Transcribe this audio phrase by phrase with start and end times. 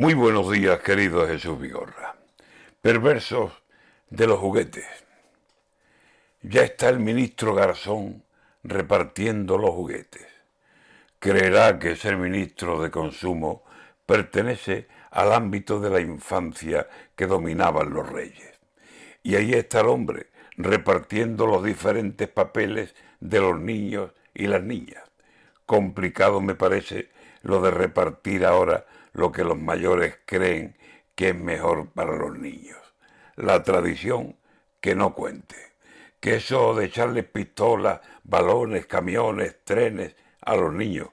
[0.00, 2.16] Muy buenos días, querido Jesús Vigorra.
[2.80, 3.52] Perversos
[4.08, 4.86] de los juguetes.
[6.40, 8.24] Ya está el ministro Garzón
[8.62, 10.26] repartiendo los juguetes.
[11.18, 13.62] Creerá que ser ministro de consumo
[14.06, 18.58] pertenece al ámbito de la infancia que dominaban los reyes.
[19.22, 25.04] Y ahí está el hombre repartiendo los diferentes papeles de los niños y las niñas.
[25.66, 27.10] Complicado me parece
[27.42, 30.76] lo de repartir ahora lo que los mayores creen
[31.14, 32.78] que es mejor para los niños.
[33.36, 34.36] La tradición
[34.80, 35.56] que no cuente.
[36.20, 41.08] Que eso de echarles pistolas, balones, camiones, trenes a los niños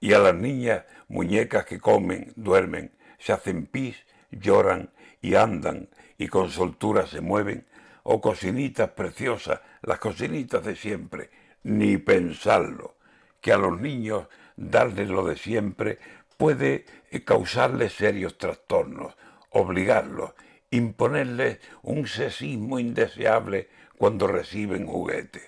[0.00, 3.96] y a las niñas muñecas que comen, duermen, se hacen pis,
[4.30, 5.88] lloran y andan
[6.18, 7.66] y con soltura se mueven,
[8.02, 11.30] o cocinitas preciosas, las cocinitas de siempre,
[11.62, 12.96] ni pensarlo,
[13.40, 15.98] que a los niños darles lo de siempre
[16.38, 19.14] puede eh, causarles serios trastornos,
[19.50, 20.32] obligarlos,
[20.70, 25.42] imponerles un sesismo indeseable cuando reciben juguetes.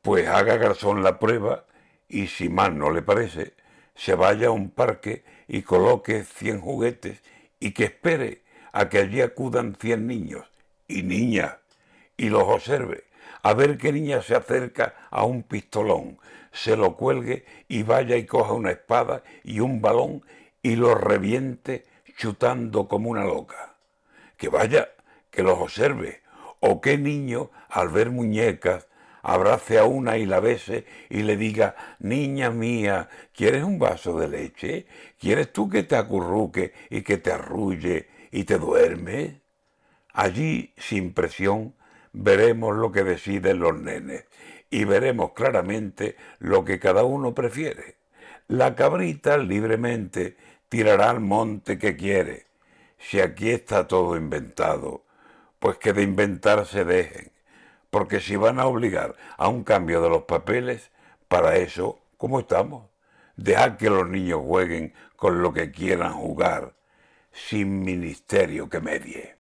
[0.00, 1.66] Pues haga Garzón la prueba
[2.08, 3.54] y si mal no le parece,
[3.94, 7.22] se vaya a un parque y coloque cien juguetes
[7.60, 10.50] y que espere a que allí acudan cien niños
[10.88, 11.58] y niñas
[12.16, 13.04] y los observe,
[13.42, 16.18] a ver qué niña se acerca a un pistolón,
[16.52, 20.22] se lo cuelgue y vaya y coja una espada y un balón
[20.62, 23.76] y lo reviente chutando como una loca.
[24.36, 24.90] Que vaya,
[25.30, 26.22] que los observe,
[26.60, 28.86] o qué niño al ver muñecas
[29.22, 34.28] abrace a una y la bese y le diga, niña mía, ¿quieres un vaso de
[34.28, 34.86] leche?
[35.18, 39.40] ¿Quieres tú que te acurruque y que te arrulle y te duerme?
[40.12, 41.74] Allí, sin presión,
[42.12, 44.24] veremos lo que deciden los nenes
[44.70, 47.96] y veremos claramente lo que cada uno prefiere.
[48.48, 50.36] La cabrita libremente
[50.68, 52.46] tirará al monte que quiere.
[52.98, 55.04] Si aquí está todo inventado,
[55.58, 57.32] pues que de inventar se dejen,
[57.90, 60.90] porque si van a obligar a un cambio de los papeles,
[61.28, 62.90] para eso, ¿cómo estamos?
[63.36, 66.74] Dejad que los niños jueguen con lo que quieran jugar,
[67.32, 69.36] sin ministerio que medie.